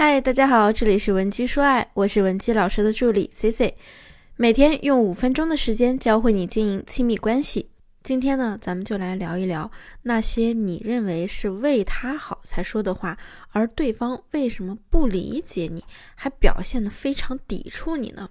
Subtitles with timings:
[0.00, 3.76] 嗨，大家好，这里是文姬说爱，我是文姬老师的助理 C C，
[4.36, 7.70] 每天用五分钟的时间教会你经营亲密关系。
[8.04, 9.68] 今天呢，咱们就来聊一聊
[10.02, 13.18] 那些你认为是为他好才说的话，
[13.50, 15.82] 而对方为什么不理解你，
[16.14, 18.30] 还表现得非常抵触你呢？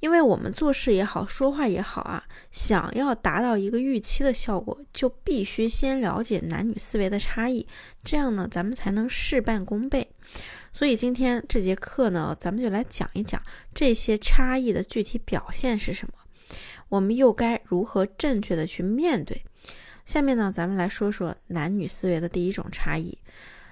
[0.00, 2.22] 因为我们做事也好，说话也好啊，
[2.52, 7.66] 想要达到一个预期的效果，就必须先了解男女思维的差异，
[8.04, 10.08] 这样呢，咱们才能事半功倍。
[10.72, 13.42] 所以今天这节课呢，咱们就来讲一讲
[13.74, 16.12] 这些差异的具体表现是什么，
[16.88, 19.42] 我们又该如何正确的去面对？
[20.04, 23.18] 下面呢，咱们来说说男女思维的第一种差异。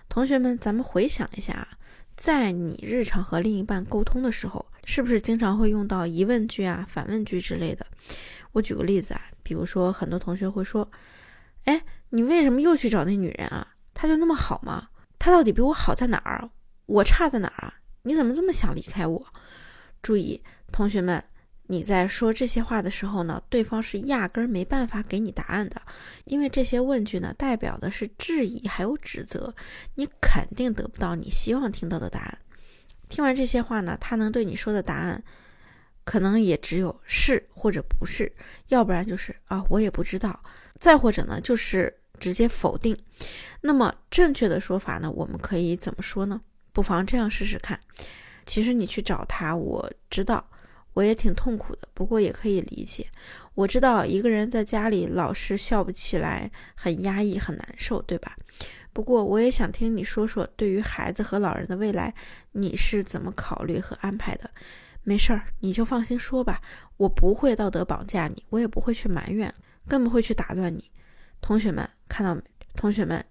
[0.09, 1.69] 同学们，咱们回想一下啊，
[2.17, 4.67] 在你日常和另一半沟通的时候。
[4.87, 7.85] 是不是经常会用到疑问句啊、反问句之类的？
[8.53, 10.89] 我举个例子啊，比如说很多同学会说
[11.67, 13.67] ：“哎，你为什么又去找那女人啊？
[13.93, 14.89] 她就那么好吗？
[15.19, 16.49] 她到底比我好在哪儿？
[16.87, 17.75] 我差在哪儿啊？
[18.05, 19.27] 你怎么这么想离开我？”
[20.01, 21.23] 注意，同学们，
[21.65, 25.83] 你在说这些话的时候呢，对方是压根儿没办法给你答案的，
[26.27, 29.53] 因为这些问句呢，代表的是质疑还有指责，
[29.97, 32.39] 你肯定得不到你希望听到的答案。
[33.09, 35.23] 听完这些话呢，他能对你说的答案，
[36.05, 38.31] 可能也只有是或者不是，
[38.69, 40.43] 要不然就是啊，我也不知道，
[40.79, 42.97] 再或者呢，就是直接否定。
[43.61, 46.41] 那么正确的说法呢，我们可以怎么说呢？
[46.73, 47.81] 不妨这样试试看。
[48.45, 50.49] 其实你去找他，我知道，
[50.93, 53.07] 我也挺痛苦的，不过也可以理解。
[53.55, 58.37] 我知道一个人在家里老是笑不起来，很压抑，很难受，对吧？
[58.97, 62.15] 不过，我也想听你说说，对于孩子和老人的未来，
[62.53, 64.51] 你是怎么考虑和安排的？
[65.03, 66.63] 没事儿，你就放心说吧，
[66.97, 69.53] 我不会道德绑架你，我也不会去埋怨，
[69.87, 70.91] 更不会去打断你。
[71.43, 72.41] 同学们看到没？
[72.75, 73.23] 同学们，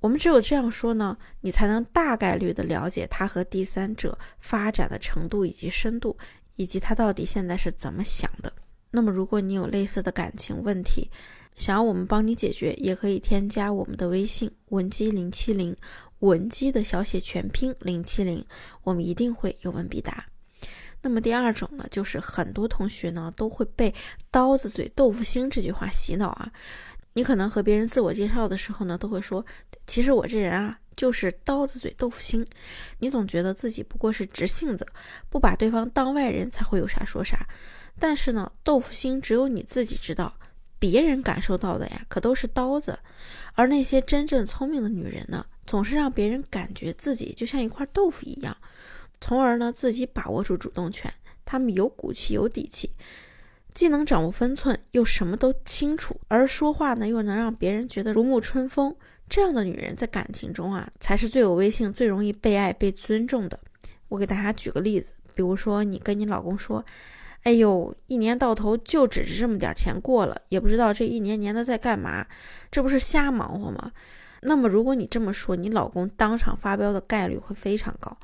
[0.00, 6.18] 我们只有这样说呢，你才能大概率的了解他和第三者发展的程度以及深度，
[6.56, 8.52] 以及他到底现在是怎么想的。
[8.90, 11.08] 那么，如果你有类似的感情问题，
[11.54, 15.74] 想要我们帮你解决，也可以添加我们的微信文姬零七零，
[16.18, 18.44] 文姬的小写全拼零七零，
[18.82, 20.26] 我们一定会有问必答。
[21.00, 23.94] 那么第二种呢，就是很多同学呢都会被
[24.32, 26.50] “刀子嘴豆腐心”这句话洗脑啊。
[27.12, 29.44] 你可能和别人自我介绍的时候呢，都会说
[29.86, 32.44] ：“其实我这人啊，就是刀子嘴豆腐心。”
[32.98, 34.84] 你总觉得自己不过是直性子，
[35.28, 37.46] 不把对方当外人才会有啥说啥。
[37.98, 40.36] 但是呢，豆腐心只有你自己知道。
[40.86, 42.98] 别人感受到的呀，可都是刀子，
[43.54, 48.54] 而那些真正聪明的女人呢，总是让别人感觉自己就像一块豆腐一样，
[49.18, 51.10] 从而呢自己把握住主动权。
[51.46, 52.90] 她们有骨气，有底气，
[53.72, 58.94] 既能掌握分寸，又什么都清楚，而说话呢又能让别人觉得如沐春风。
[59.26, 63.58] 这样的女人在感情中啊，才是最有威信、最容易被爱、被尊重的。
[64.08, 66.84] 我给大家举个例子，比如说你跟你老公说。
[67.44, 72.26] 哎呦，一年到头就指着这么点钱过了，也不知道这一年年的在干嘛，
[72.70, 73.92] 这不是瞎忙活吗？
[74.40, 78.16] 那么如果你这么说，你老公当场发飙的概率会非常高。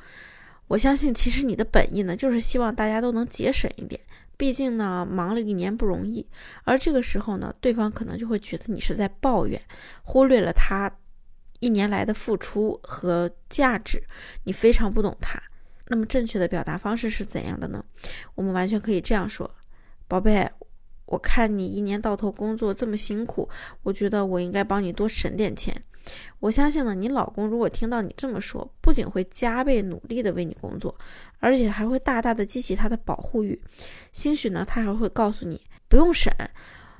[0.68, 4.00] 我相信，其实你的本意呢，就是希望大家都能节省一点，
[4.36, 6.26] 毕竟呢，忙了一年不容易。
[6.64, 9.60] 而这个时候呢，对方可能就会觉得你是在抱怨，
[10.02, 10.90] 忽略了他
[11.58, 14.02] 一年来的付出和价值，
[14.44, 15.42] 你非常不懂他。
[15.90, 17.84] 那么正确的表达方式是怎样的呢？
[18.36, 19.50] 我们完全可以这样说
[20.06, 20.48] ：“宝贝，
[21.04, 23.48] 我看你一年到头工作这么辛苦，
[23.82, 25.74] 我觉得我应该帮你多省点钱。
[26.38, 30.96] 我相信呢，你老公如果听到你这么说，不仅会加倍努力的为你工作，
[31.40, 33.60] 而且还会大大的激起他的保护欲。
[34.12, 36.32] 兴许呢，他还会告诉你不用省，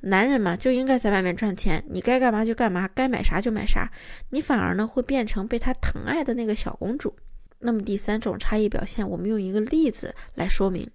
[0.00, 3.88] 男人嘛就应该在外面赚钱，你该干嘛就干嘛，该买啥就买啥。
[4.30, 7.14] 你反而呢会变成被他疼爱的那个小公主。”
[7.60, 10.90] 那么第三种差异表现，我们用一个例子来说明。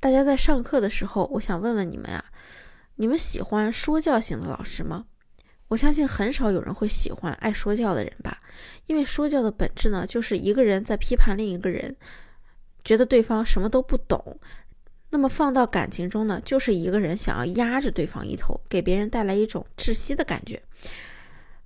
[0.00, 2.24] 大家在上课的时候，我想问问你们啊，
[2.96, 5.06] 你们喜欢说教型的老师吗？
[5.68, 8.40] 我相信很少有人会喜欢爱说教的人吧，
[8.86, 11.94] 因为说教的本质呢，就是一个人在批判另一个人，
[12.84, 14.38] 觉得对方什么都不懂。
[15.10, 20.62] 那么放到感情中呢，就是一个人想要压着对方一头，给别人带来一种窒息的感觉。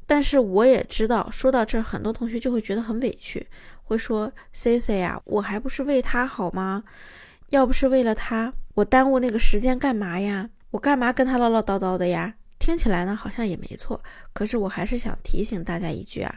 [0.07, 3.47] 但是我也知道，说到这儿，很多同学就会觉得很委屈，
[3.93, 6.83] 会说：“C C 呀，我还不是为他好吗？
[7.51, 10.49] 要不是为了他，我耽误那个时间干嘛呀？
[10.71, 14.03] 我干嘛跟他唠唠叨叨的呀？”听起来呢，好像也没错。
[14.33, 16.35] 可是我还是想提醒大家一句啊，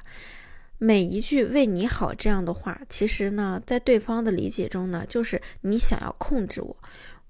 [0.78, 6.76] 每一句为你好这样的话，其实呢，在对方的理解中呢，就是你想要控制我。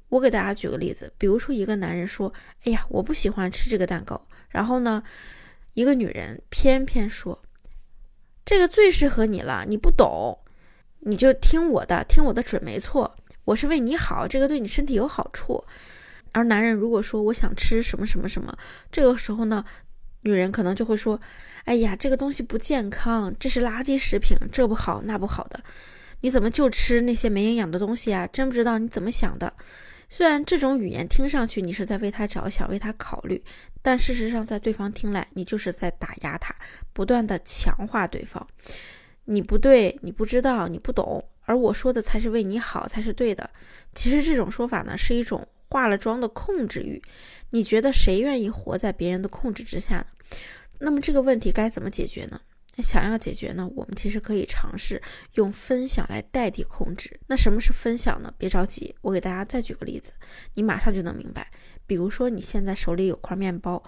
[0.09, 2.33] 我给大家举个例子，比如说一个男人说
[2.65, 4.19] ：“哎呀，我不喜欢吃这个蛋糕。”
[4.49, 5.03] 然后呢？
[5.73, 7.37] 一个女人偏偏说
[8.45, 10.39] ：“这个最适合你了，你不懂。”
[11.07, 15.63] 你就听我的，听我的准没错，我是为你好，这个对你身体有好处。
[16.31, 18.57] 而男人如果说我想吃什么什么什么，
[18.91, 19.63] 这个时候呢，
[20.21, 21.19] 女人可能就会说，
[21.65, 25.59] 哎呀，这个东西不健康，这是垃圾食品，这不好那不好的，
[26.21, 28.25] 你怎么就吃那些没营养的东西啊？
[28.25, 29.53] 真不知道你怎么想的。
[30.07, 33.43] 虽然这种语言听上去你是在为他着想、为他考虑，
[33.81, 36.55] 但事实上在对方听来，你就是在打压他，
[36.93, 38.47] 不断的强化对方。
[39.25, 43.49] 你不对，你不知道，你不懂，而我说的才是为你好，才是对的。
[43.93, 47.01] 其实这种说法呢，是一种化了妆的控制欲。
[47.49, 50.05] 你觉得谁愿意活在别人的控制之下呢？
[50.79, 52.39] 那么这个问题该怎么解决呢？
[52.77, 55.01] 那想要解决呢，我们其实可以尝试
[55.35, 57.19] 用分享来代替控制。
[57.27, 58.33] 那什么是分享呢？
[58.37, 60.13] 别着急，我给大家再举个例子，
[60.55, 61.49] 你马上就能明白。
[61.87, 63.81] 比如说，你现在手里有块面包，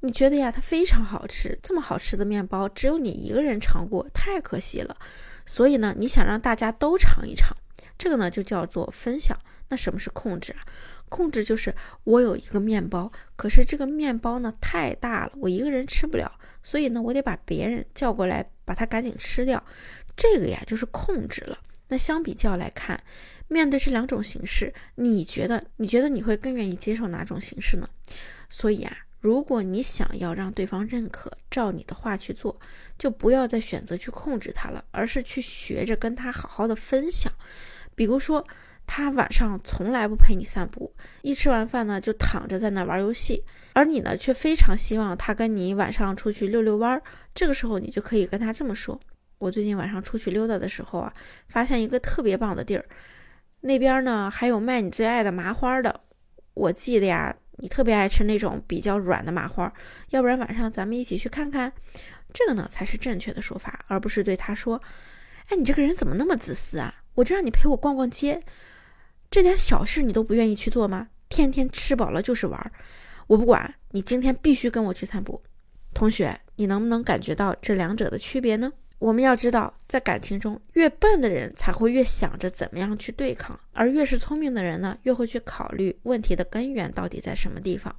[0.00, 4.96] 你觉得呀，它非常好吃，这么好吃的面包只有你一个人尝过，太可惜了。
[5.46, 7.56] 所以呢，你想让大家都尝一尝，
[7.98, 9.38] 这个呢就叫做分享。
[9.68, 10.60] 那什么是控制啊？
[11.08, 16.30] 控制就是我有一个面包，可是这个面包呢太大了，我一个人吃不了，
[16.62, 19.64] 所以呢我得把别人叫过来，把它赶紧吃掉。
[20.16, 21.58] 这个呀就是控制了。
[21.88, 23.02] 那相比较来看，
[23.48, 27.88] 面对这两种形式，你觉得你觉得你会更愿意接受哪种形式呢？
[28.48, 32.58] 所以啊，如果你想要让对方认可，照你的话去做，
[32.98, 37.32] 就不要再选择去控制他了，而是去学着跟他好好的分享，
[37.96, 38.46] 比如说。
[38.88, 47.02] 他晚上从来不陪你散步，一吃完饭呢就躺着在那玩游戏，而你呢却非常希望他跟你晚上出去溜溜弯儿。
[47.34, 49.00] 这个时候你就可以跟他这么说
[49.38, 51.12] ：“我最近晚上出去溜达的时候啊，
[51.48, 52.86] 发现一个特别棒的地儿，
[53.62, 56.02] 那边呢还有卖你最爱的麻花的。
[56.54, 59.70] 我记得呀，你特别爱吃那种比较软的麻花，
[60.10, 61.72] 要不然晚上咱们一起去看看。
[62.32, 64.80] 这个呢才是正确的说法，而不是对他说
[65.50, 66.94] ：‘哎，你这个人怎么那么自私啊？
[67.16, 68.40] 我就让你陪我逛逛街。’”
[69.28, 71.08] 这点小事你都不愿意去做吗？
[71.28, 72.72] 天天吃饱了就是玩，
[73.26, 75.42] 我不管你今天必须跟我去散步。
[75.92, 78.72] 同学，你能不能感觉到这两者的区别呢？
[78.98, 87.94] 我们要知道，在感情中，越笨的人才会越想着怎么样去对抗，而越是聪明的人呢，越会去考虑问题的根源到底在什么地方，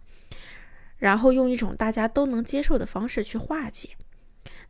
[0.97, 3.89] 然后用一种大家都能接受的方式去化解。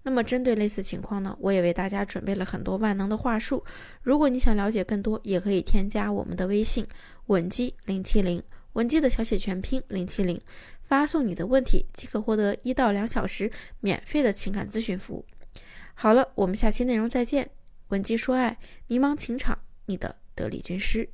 [0.07, 3.61] 那么针对类似情况呢，我也为大家准备了很多万能的话术。
[4.01, 6.87] 如果你想了解更多，也可以添加我们的微信
[7.25, 10.39] 文姬零七零，文姬的小写全拼零七零，
[10.81, 13.51] 发送你的问题即可获得一到两小时
[13.81, 15.25] 免费的情感咨询服务。
[15.93, 17.49] 好了，我们下期内容再见。
[17.89, 18.57] 文姬说爱，
[18.87, 21.09] 迷茫情场，你的得力军师。